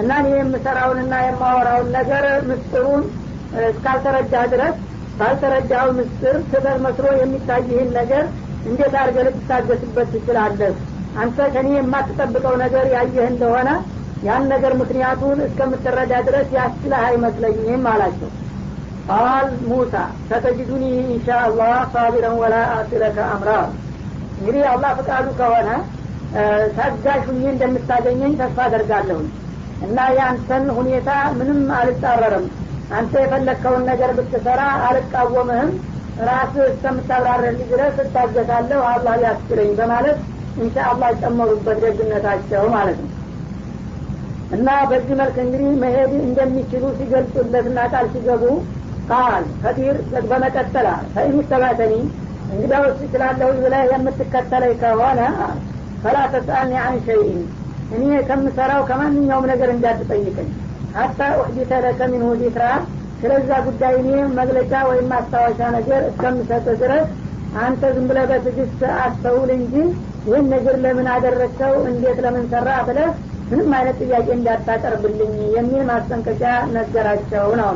[0.00, 3.02] እና እኔ የምሰራውንና የማወራውን ነገር ምስጢሩን
[3.68, 4.76] እስካልተረዳህ ድረስ
[5.18, 8.24] ባልተረዳው ምስጢር ስህተት መስሎ የሚታይህን ነገር
[8.68, 10.74] እንዴት አድርገ ልትታገስበት ትችላለህ?
[11.20, 13.68] አንተ ከኔ የማትጠብቀው ነገር ያየህ እንደሆነ
[14.22, 18.30] ያን ነገር ምክንያቱን እስከምትረዳ ድረስ ያስችለህ አይመስለኝም አላቸው
[19.10, 19.94] ቃል ሙሳ
[20.28, 23.50] ሰተጅዱኒ ኢንሻ አላህ ሳቢረን ወላ አሲለከ አምራ
[24.36, 25.68] እንግዲህ አላህ ፍቃዱ ከሆነ
[26.76, 29.28] ታጋሽ ሁኜ እንደምታገኘኝ ተስፋ አደርጋለሁኝ።
[29.86, 32.46] እና የአንተን ሁኔታ ምንም አልጻረርም።
[32.98, 35.70] አንተ የፈለግከውን ነገር ብትሰራ አልቃወምህም።
[36.28, 40.18] ራስህ እስከምታብራረልኝ ድረስ እታገሳለሁ አላህ ሊያስችለኝ በማለት
[40.58, 43.10] እንሻ አላህ ጨመሩበት ደግነታቸው ማለት ነው።
[44.56, 48.44] እና በዚህ መልክ እንግዲህ መሄድ እንደሚችሉ ሲገልጹለትና ቃል ሲገቡ
[49.10, 49.96] ቃል ከዲር
[50.30, 51.94] በመቀጠል ፈኢን ተባተኒ
[52.52, 55.20] እንግዲያውስ እችላለሁ ብለህ የምትከተለኝ ከሆነ
[56.02, 57.40] ፈላ ተስአልኒ አን ሸይን
[57.96, 60.50] እኔ ከምሰራው ከማንኛውም ነገር እንዳትጠይቀኝ።
[60.96, 62.64] ሀታ ኡሕዲተ ለከ ሚንሁ ዚክራ
[63.20, 67.08] ስለዛ ጉዳይ እኔ መግለጫ ወይም ማስታወሻ ነገር እስከምሰጥ ድረስ
[67.62, 69.74] አንተ ዝም ብለህ በትዕግስት አስተውል እንጂ
[70.26, 71.74] ይህን ነገር ለምን አደረግከው?
[71.90, 73.10] እንዴት ለምን ሰራ ብለህ
[73.50, 77.70] ምንም አይነት ጥያቄ እንዳታቀርብልኝ የሚል ማስጠንቀቂያ ነገራቸው ነው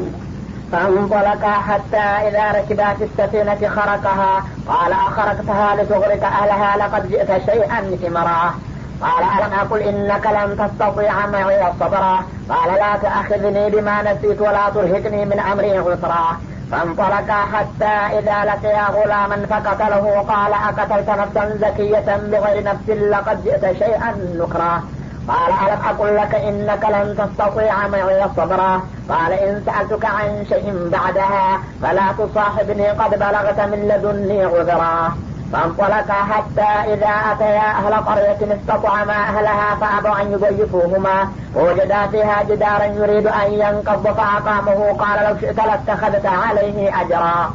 [0.74, 4.44] فانطلقا حتى إذا ركبا في السفينة خرقها.
[4.68, 8.54] قال أخرقتها لتغرق أهلها لقد جئت شيئا إمرا
[9.00, 15.24] قال ألم أقل إنك لن تستطيع معي صبرا؟ قال لا تأخذني بما نسيت ولا ترهقني
[15.24, 16.36] من أمري عسرا
[16.70, 20.24] فانطلقا حتى إذا لقيا غلاما فقتله.
[20.28, 24.82] قال أقتلت نفسا زكية بغير نفس لقد جئت شيئا نكرا
[25.28, 31.58] قال ألم أقل لك إنك لن تستطيع معي صبرا قال إن سألتك عن شيء بعدها
[31.82, 35.12] فلا تصاحبني قد بلغت من لدني عذرا.
[35.52, 41.28] فانطلقا حتى إذا أتيا أهل قرية استطعما أهلها فأبوا أن يضيفوهما.
[41.56, 44.96] ووجدا فيها جدارا يريد أن ينقض فأقامه.
[44.98, 47.50] قال لو شئت لاتخذت عليه أجرا.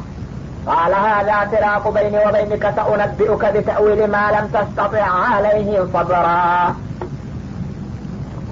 [0.66, 5.04] قال هذا فراق بيني وبينك سأنبئك بتأويل ما لم تستطع
[5.34, 6.74] عليه صبرا.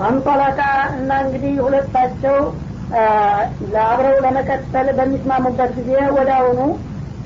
[0.00, 0.61] አንጠለቃ
[0.96, 2.37] እና እንግዲህ ሁለታቸው
[3.84, 6.61] አብረው ለመቀጠል በሚስማሙበት ጊዜ ወደ አሁኑ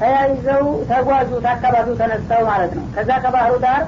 [0.01, 3.83] ተያይዘው ተጓዙት አካባቢው ተነስተው ማለት ነው። ከዛ ከባህሩ ዳር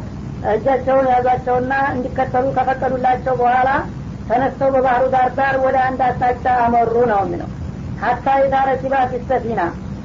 [0.52, 3.68] እጃቸውን ያዟቸውና እንዲከተሉ ከፈቀዱላቸው በኋላ
[4.28, 7.50] ተነስተው በባህሩ ዳር ዳር ወደ አንድ አቅጣጫ አመሩ ነው የሚለው።
[7.98, 9.60] ሀታ የዳረ ሲባ ፊሰፊና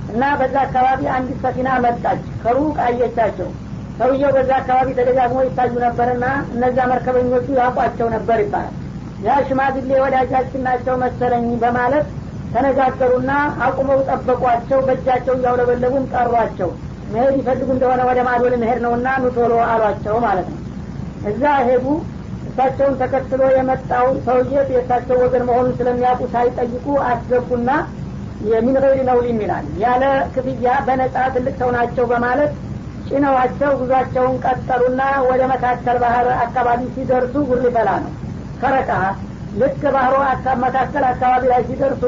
[0.10, 3.50] እና በዛ አካባቢ አንዲት ሰፊና መጣች። ከሩቅ አየቻቸው
[4.00, 8.76] ሰውየው በዛ አካባቢ ተደጋግሞ ይታዩ ነበርና እነዛ መርከበኞቹ ያውቋቸው ነበር ይባላል።
[9.26, 12.06] ያ ሽማግሌ ወዳጃችን ናቸው መሰለኝ በማለት
[12.54, 13.32] ተነጋገሩና
[13.66, 16.70] አቁመው ጠበቋቸው በእጃቸው እያውለበለቡም ጠሯቸው።
[17.12, 20.60] መሄድ ይፈልጉ እንደሆነ ወደ ማዶ ልንሄድ ነውና ኑቶሎ አሏቸው ማለት ነው።
[21.30, 21.86] እዛ ሄዱ።
[22.50, 27.70] እሳቸውን ተከትሎ የመጣው ሰውዬ የእሳቸው ወገን መሆኑን ስለሚያውቁ ሳይጠይቁ አስገቡና
[28.50, 28.98] የሚን ገይሪ
[29.38, 32.52] ይላል። ያለ ክፍያ በነጻ ትልቅ ሰው ናቸው በማለት
[33.10, 38.12] ጭነዋቸው ጉዟቸውን ቀጠሉና ወደ መካከል ባህር አካባቢ ሲደርሱ ጉር ሊፈላ ነው።
[38.62, 38.92] ከረቃ
[39.60, 40.16] ልክ ባህሮ
[40.64, 42.04] መካከል አካባቢ ላይ ሲደርሱ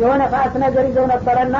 [0.00, 1.56] የሆነ ፋስ ነገር ይዘው ነበረና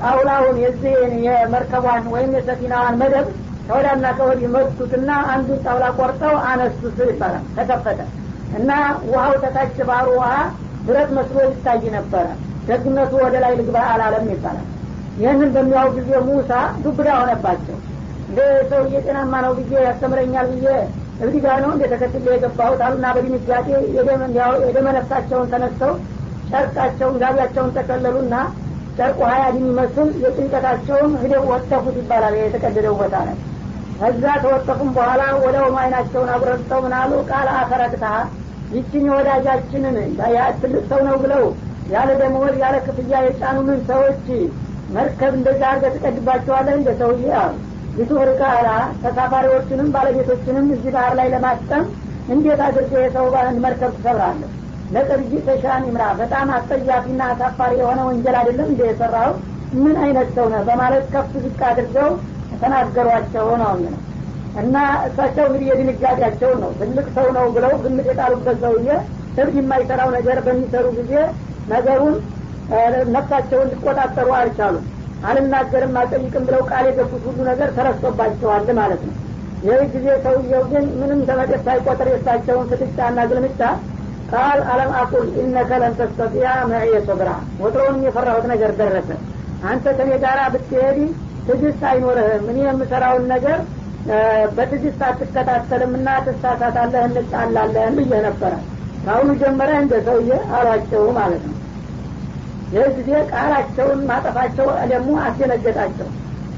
[0.00, 3.26] ጣውላውን የዚህን የመርከቧን ወይም የሰፊናዋን መደብ
[3.68, 8.00] ከወዳና ከወዲህ መቱትና አንዱን ጣውላ ቆርጠው አነሱት ይባላል። ተከፈተ
[8.58, 8.70] እና
[9.08, 10.32] ውሀው ተታች ባህሩ ውሀ
[10.86, 12.26] ብረት መስሎ ይታይ ነበረ።
[12.68, 14.66] ደግነቱ ወደ ላይ ልግባ አላለም ይባላል።
[15.20, 16.52] ይህንን በሚያው ጊዜ ሙሳ
[16.84, 17.76] ዱብዳ ሆነባቸው
[18.28, 18.38] እንደ
[18.70, 20.68] ሰውዬ ጤናማ ነው ብዬ ያስተምረኛል ብዬ
[21.20, 22.80] እብዲ ጋር ነው እንደ ተከትሎ የገባሁት?
[22.86, 23.66] አሉና በድንጋጤ
[24.66, 25.92] የደመነፍሳቸውን ተነስተው
[26.50, 28.34] ጨርቃቸውን ጋቢያቸውን ተቀለሉና
[28.98, 33.36] ጨርቁ ሀያ የሚመስል የጭንቀታቸውን ህደው ወጠፉት ይባላል የተቀደደው ቦታ ላይ
[34.00, 38.06] ከዛ ተወጠፉም በኋላ ወደ ሆኑ አይናቸውን አጉረጥተው ምናሉ ቃል አፈረቅታ
[38.72, 39.96] ይችን የወዳጃችንን
[40.60, 41.44] ትልቅ ሰው ነው ብለው
[41.92, 44.24] ያለ ደመወዝ ያለ ክፍያ የጫኑንን ሰዎች
[44.96, 47.24] መርከብ እንደዛ አርገ ትቀድባቸዋለህ እንደ ሰውዬ?
[47.40, 47.54] አሉ
[47.96, 48.68] ሊቱርቃ አላ
[49.02, 51.84] ተሳፋሪዎችንም ባለቤቶችንም እዚህ ባህር ላይ ለማስጠም
[52.28, 53.26] እንዴት አድርገ የሰው
[53.64, 54.50] መርከብ ትሰብራለህ?
[54.90, 59.30] ለቅርጂ ተሻን ይምራ። በጣም አስጠያፊና አሳፋሪ የሆነ ወንጀል አይደለም እንደ የሰራው
[59.76, 60.62] ምን አይነት ሰው ነህ?
[60.68, 62.10] በማለት ከፍ ዝቅ አድርገው
[62.60, 63.72] ተናገሯቸው ነው
[64.62, 68.88] እና እሳቸው እንግዲህ የድንጋጤያቸው ነው። ትልቅ ሰው ነው ብለው ግምት የጣሉበት ሰውዬ
[69.36, 71.12] እብድ የማይሰራው ነገር በሚሰሩ ጊዜ
[71.68, 72.14] ነገሩን
[73.16, 74.84] ነፍሳቸውን ሊቆጣጠሩ አልቻሉም
[75.24, 79.14] አልናገርም አልጠይቅም ብለው ቃል የገቡት ሁሉ ነገር ተረስቶባቸዋል ማለት ነው።
[79.66, 83.60] ይህ ጊዜ ሰውየው ግን ምንም ተመደብ ሳይቆጥር የሳቸውን ፍጥጫና ግልምጫ
[84.32, 89.10] ቃል አለም አቁል ኢነከ ለን ተስተጢያ መዕየ ሶብራ ወትሮውንም የፈራሁት ነገር ደረሰ።
[89.68, 90.98] አንተ ከኔ ጋር ብትሄድ
[91.48, 93.58] ትግስት አይኖርህም። እኔ የምሰራውን ነገር
[94.56, 98.52] በትግስት አትከታተልም እና ትሳሳታለህ እንጣላለህን ብዬ ነበረ።
[99.04, 101.55] ከአሁኑ ጀመረ እንደ ሰውዬ አሏቸው ማለት ነው
[102.72, 106.08] ይህ ጊዜ ቃላቸውን ማጠፋቸው ደግሞ አስደነገጣቸው።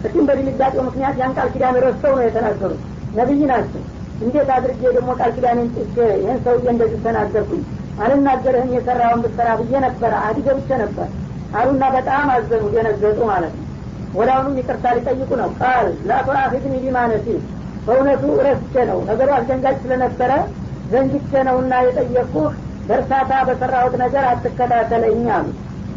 [0.01, 2.83] እሱም በድንጋጤው ምክንያት ያን ቃል ኪዳን ረስተው ነው የተናገሩት።
[3.18, 3.83] ነቢይ ናቸው።
[4.23, 7.62] እንዴት አድርጌ ደግሞ ቃል ኪዳንን ጥቼ ይህን ሰውዬ እንደዚህ ተናገርኩኝ?
[8.03, 11.09] አልናገርህም የሰራውን ብትሰራ ብዬ ነበረ አዲ ገብቼ ነበር።
[11.55, 13.64] አሉና በጣም አዘኑ ደነገጡ ማለት ነው።
[14.14, 17.27] ወደ አሁኑም ይቅርታ ሊጠይቁ ነው። ቃል ላቱአፊድኒ ቢማነሲ
[17.87, 20.33] በእውነቱ ረስቼ ነው። ነገሩ አስደንጋጭ ስለነበረ
[20.92, 22.47] ዘንግቼ ነውና የጠየቅኩህ
[22.88, 25.47] በእርሳታ በሰራሁት ነገር አትከታተለኝ አሉ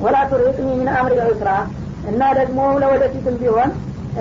[0.03, 1.49] ወላ ቱርሂቅኒ ምን አምሪ ዑስራ
[2.11, 3.71] እና ደግሞ ለወደፊትም ቢሆን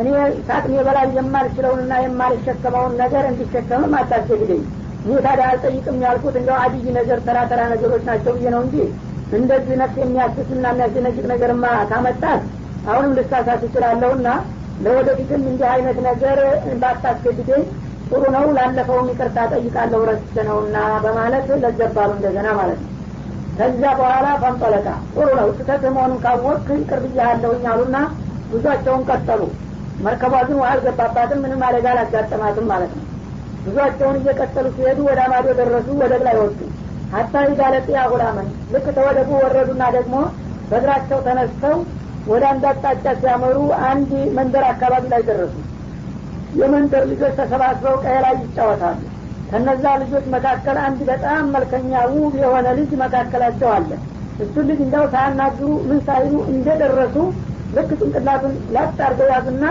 [0.00, 0.08] እኔ
[0.46, 4.62] ከአቅሜ በላይ የማልችለውንና የማልሸከመውን ነገር እንዲሸከምም አታስገድደኝ።
[5.06, 7.38] ይህ ታዲያ አልጠይቅም ያልኩት እንደው አድይ ነገር ተራ
[7.72, 8.76] ነገሮች ናቸው ብዬ ነው እንጂ
[9.38, 12.42] እንደዚህ ነፍስ የሚያስስና የሚያስደነግጥ ነገርማ ካመጣት
[12.88, 14.28] አሁንም ልሳሳት እችላለሁና
[14.84, 16.38] ለወደፊትም እንዲህ አይነት ነገር
[16.82, 17.64] ባታስገድደኝ
[18.08, 22.90] ጥሩ ነው። ላለፈውም ይቅርታ ጠይቃለሁ ረስቼ ነውና በማለት ለዘባሉ እንደገና ማለት ነው
[23.58, 27.96] ከዚያ በኋላ ፈንጠለቃ ጥሩ ነው። ስህተት መሆኑን ካወቅ ይቅር ብያለሁኝ አሉና
[28.52, 29.42] ጉዟቸውን ቀጠሉ።
[30.04, 33.06] መርከቧ ግን ውሃ አልገባባትም ምንም አደጋ አላጋጠማትም ማለት ነው።
[33.64, 36.58] ጉዟቸውን እየቀጠሉ ሲሄዱ ወደ አማዶ ደረሱ ወደብ ላይ ወጡ።
[37.14, 40.14] ሀታ ሂዳለጥያ ጉላመን ልክ ተወደቡ ወረዱና ደግሞ
[40.70, 41.76] በእግራቸው ተነስተው
[42.26, 45.54] ወደ አንድ አቅጣጫ ሲያመሩ አንድ መንደር አካባቢ ላይ ደረሱ።
[46.60, 48.98] የመንደር ልጆች ተሰባስበው ቀይ ላይ ይጫወታሉ
[49.50, 53.90] ከነዛ ልጆች መካከል አንድ በጣም መልከኛ ውብ የሆነ ልጅ መካከላቸው አለ።
[54.44, 57.16] እሱን ልጅ እንዳው ሳያናግሩ ምን ሳይሉ እንደደረሱ
[57.76, 59.64] ልክ ጭንቅላቱን ላጥ አርገው ያዙና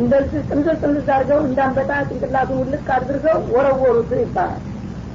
[0.00, 4.62] እንደዚህ ጥምዝዝ ጥምዝዝ አርገው እንዳንበጣ ጭንቅላቱን ውልቅ አድርገው ወረወሩት ይባላል።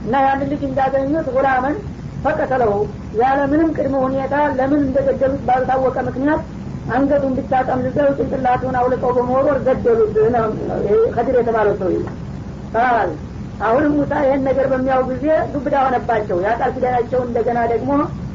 [0.06, 1.76] እና ያን ልጅ እንዳገኙት ጉላምን
[2.24, 2.74] ፈቀተለው
[3.22, 6.42] ያለ ምንም ቅድመ ሁኔታ ለምን እንደገደሉት ባልታወቀ ምክንያት
[6.94, 10.16] አንገቱን ብቻ ጠምዝዘው ጭንቅላቱን አውልቀው በመወርወር ገደሉት
[11.16, 13.12] ከድር የተባለው ሰው ይላል
[13.62, 17.92] አሁንም ሙሳ ይህን ነገር በሚያው ጊዜ ዱብዳ ሆነባቸው። የአቃል ኪዳናቸው እንደገና ደግሞ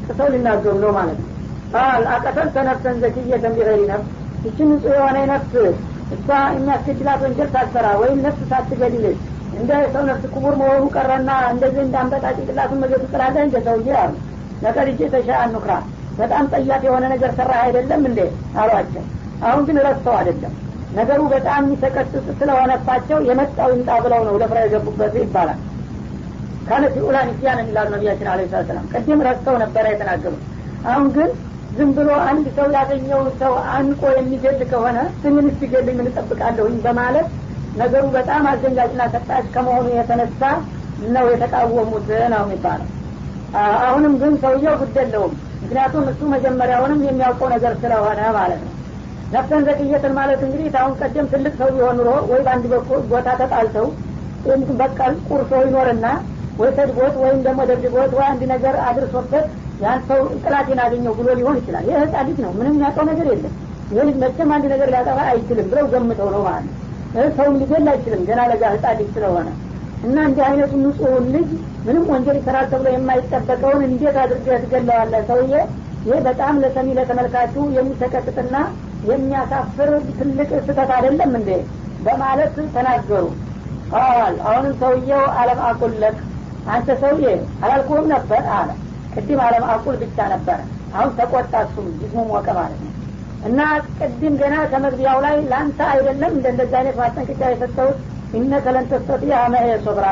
[0.07, 1.29] ጥሰው ሊናገሩ ነው ማለት ነው።
[1.73, 4.09] ቃል አቀተል ተነፍሰን ዘክየተን ቢገሪ ነፍስ።
[4.47, 5.55] ይችን ንጹህ የሆነ ነፍስ
[6.15, 9.05] እሷ የሚያስገድላት ወንጀል ሳትሰራ ወይም ነፍስ ሳትገድል
[9.59, 13.89] እንደ ሰው ነፍስ ክቡር መሆኑ ቀረና እንደዚህ እንዳንበጣ ጭንቅላቱን መገቱ ጥላለህ እንደ ሰውዬ?
[14.03, 14.15] አሉ።
[14.63, 15.73] ለቀድ እጄ ተሻ ኑክራ
[16.19, 18.21] በጣም ጠያፍ የሆነ ነገር ሰራ አይደለም እንዴ?
[18.59, 19.05] አሏቸው።
[19.45, 20.55] አሁን ግን ረስተው አይደለም
[20.93, 25.59] ነገሩ በጣም የሚሰቀጥጥ ስለሆነባቸው የመጣው ይምጣ ብለው ነው ደፍራ የገቡበት ይባላል።
[26.69, 30.43] ካነት ኡላ ንስያን የሚላሉ ነቢያችን አለ ሰላም ቅድም ረስተው ነበረ የተናገሩት።
[30.87, 31.31] አሁን ግን
[31.77, 36.09] ዝም ብሎ አንድ ሰው ያገኘውን ሰው አንቆ የሚገል ከሆነ ስምን ሲገልኝ ምን
[36.85, 37.27] በማለት
[37.77, 40.43] ነገሩ በጣም አስደንጋጭና ሰጣጭ ከመሆኑ የተነሳ
[41.09, 42.89] ነው የተቃወሙት ነው የሚባለው።
[43.83, 48.75] አሁንም ግን ሰውየው ግድ የለውም። ምክንያቱም እሱ መጀመሪያውንም የሚያውቀው ነገር ስለሆነ ማለት ነው
[49.33, 52.65] ነፍሰን ዘቅየትን ማለት እንግዲህ አሁን ቀደም ትልቅ ሰው ቢሆን ኑሮ ወይ በአንድ
[53.11, 53.87] ቦታ ተጣልተው
[54.81, 56.07] በቀል ቁርሶ ይኖርና
[56.61, 59.47] ወይ ሰድቦት ወይም ደግሞ ደብድቦት ወይ አንድ ነገር አድርሶበት
[59.83, 61.97] ያን ሰው ጥላቴን አገኘው ብሎ ሊሆን ይችላል። ይህ
[62.29, 63.55] ልጅ ነው። ምንም ያውቀው ነገር የለም።
[63.93, 66.75] ይህ መቼም አንድ ነገር ሊያጠፋ አይችልም ብለው ገምተው ነው ማለት ነው።
[67.37, 68.63] ሰውም ሊገል አይችልም ገና ለጋ
[68.99, 69.49] ልጅ ስለሆነ።
[70.05, 71.49] እና እንዲህ አይነቱ ንጹሁን ልጅ
[71.87, 75.55] ምንም ወንጀል ይሰራል ተብሎ የማይጠበቀውን እንዴት አድርገህ ትገለዋለህ ሰውዬ
[76.09, 78.57] ይህ በጣም ለሰሚ ለተመልካቹ የሚሰቀጥጥና
[79.09, 81.51] የሚያሳፍር ትልቅ ስህተት አይደለም እንዴ?
[82.05, 83.25] በማለት ተናገሩ።
[83.93, 86.17] ቃል አሁንም ሰውየው አለም አቁለቅ
[86.69, 87.27] አንተ ሰውዬ
[87.63, 88.71] አላልኩህም ነበር አለ።
[89.15, 90.59] ቅድም አለም አቁል ብቻ ነበረ
[90.95, 92.93] አሁን ተቆጣ እሱም ጅስሙ ሞቀ ማለት ነው።
[93.49, 93.61] እና
[93.99, 97.99] ቅድም ገና ከመግቢያው ላይ ለአንተ አይደለም እንደ እንደዚህ አይነት ማስጠንቀቂያ የሰጠሁት
[98.35, 100.07] ኢነከ ለን ተስተጢዐ መዐየ ሶብራ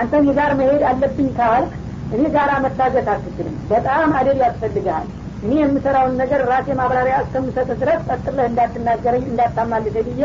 [0.00, 1.72] አንተ እኔ ጋር መሄድ አለብኝ ካልክ
[2.14, 5.06] እኔ ጋር መታገት አትችልም። በጣም አደብ ያስፈልግሃል
[5.42, 10.22] እኔ የምሰራውን ነገር ራሴ ማብራሪያ እስከምሰጥ ድረስ ቀጥለህ እንዳትናገረኝ እንዳታማልደ ብዬ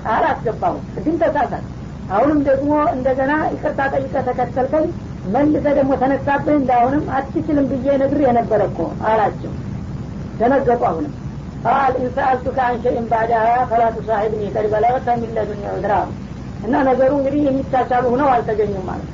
[0.00, 1.64] ቃል አስገባሁ። ቅድም ተሳሳት።
[2.10, 4.88] አሁንም ደግሞ እንደገና ይቅርታ ጠይቀ ተከተልከኝ።
[5.34, 9.52] መልሰ ደግሞ ተነሳብህ እንዳሁንም አትችልም ብዬ ነግር የነበረ እኮ አላቸው።
[10.40, 11.14] ደነገጡ አሁንም።
[11.64, 15.32] ቃል ኢንሰአልቱከ አን ሸይን ባዕዳሃ ፈላ ቱሳሒብኒ ቀድ በለገተ ሚን
[16.66, 19.10] እና ነገሩ እንግዲህ የሚቻቻሉ ሁነው አልተገኙም ማለት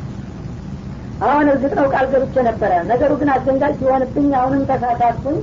[1.22, 5.38] አሁን እርግጥ ነው ቃል ገብቼ ነበረ። ነገሩ ግን አስደንጋጭ ሲሆንብኝ አሁንም ተሳሳትኩኝ።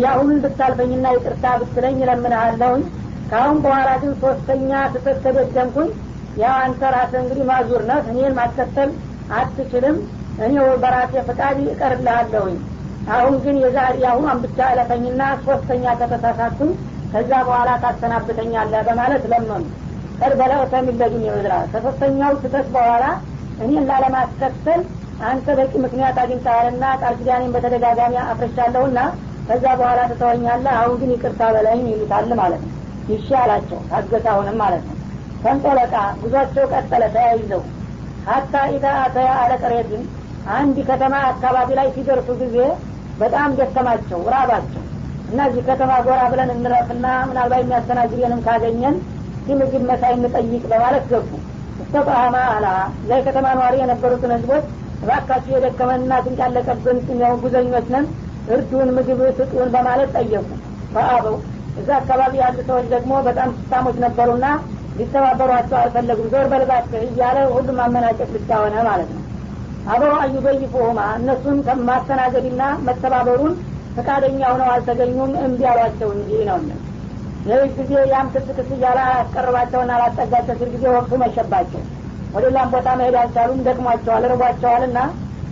[0.00, 2.82] የአሁኑን ብታልፈኝና ይቅርታ ብትለኝ እለምንሃለሁኝ።
[3.30, 5.88] ከአሁን በኋላ ግን ሶስተኛ ስህተት ከደገምኩኝ
[6.36, 8.90] ያው አንተ ራስህ እንግዲህ ማዙር ነህ። እኔን ማስከተል
[9.36, 9.96] አትችልም።
[10.46, 12.56] እኔ በራሴ ፈቃድ እቀርልሃለሁኝ።
[13.14, 16.70] አሁን ግን የዛሬ አሁኗን ብቻ እለፈኝና ሶስተኛ ከተሳሳትኩኝ
[17.12, 19.62] ከዛ በኋላ ታሰናብተኛለህ በማለት ለመኑ
[20.20, 21.24] ቀድ በለእተ ሚለዱን
[21.72, 23.04] ከሶስተኛው ስህተት በኋላ
[23.58, 24.80] እኔን ላለማስከተል
[25.26, 28.98] አንተ በቂ ምክንያት አግኝተሃልና ቃል ኪዳኔን በተደጋጋሚ አፍረሻለሁና
[29.48, 32.72] ከዛ በኋላ ትተወኛለህ አሁን ግን ይቅርታ በላይም ይሉታል ማለት ነው።
[33.10, 34.96] ይሻላቸው ታገተ አሁንም ማለት ነው።
[35.42, 37.62] ተንጠለቃ ጉዟቸው ቀጠለ ተያይዘው።
[38.28, 40.02] ሀታ ኢታ አተያ አለቀሬትን
[40.54, 42.56] አንድ ከተማ አካባቢ ላይ ሲደርሱ ጊዜ
[43.18, 44.82] በጣም ደከማቸው ራባቸው።
[45.30, 48.96] እና እዚህ ከተማ ጎራ ብለን እንረፍና ምናልባት የሚያስተናግደንም ካገኘን
[49.60, 51.30] ምግብ መሳይ እንጠይቅ በማለት ገቡ
[51.98, 52.66] እስተጣማ አላ
[53.08, 54.64] ላይ ከተማ ነዋሪ የነበሩትን ህዝቦች
[55.02, 56.98] እባካችሁ የደከመንና ስንቅ ያለቀብን
[57.42, 58.06] ጉዘኞች ነን
[58.48, 60.46] እርዱን ምግብ ስጡን በማለት ጠየቁ።
[60.94, 61.36] ፈአበው
[61.80, 64.46] እዛ አካባቢ ያሉ ሰዎች ደግሞ በጣም ስታሞች ነበሩና
[64.98, 69.22] ሊተባበሯቸው አልፈለጉም ዞር በልባቸው እያለ ሁሉም አመናጨቅ ብቻ ሆነ ማለት ነው።
[69.88, 73.54] አበሮ አዩበይፉሁማ እነሱን ማስተናገድና መተባበሩን
[73.96, 76.58] ፈቃደኛ ሆነው አልተገኙም እምቢ አሏቸው እንጂ ነው
[77.46, 81.82] ይህ ጊዜ ያም ክስ እያለ አያስቀርባቸውና አላጠጋቸው ሲል ጊዜ ወቅቱ መሸባቸው።
[82.34, 84.98] ወደ ሌላም ቦታ መሄድ አልቻሉም ደክሟቸዋል ርቧቸዋል እና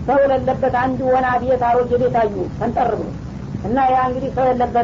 [0.06, 3.08] ሰው የሌለበት አንድ ወና ቤት አሮጌ ቤት አዩ ፈንጠር ብሎ
[3.64, 4.80] እና ያ እንግዲህ ሰው የለበትም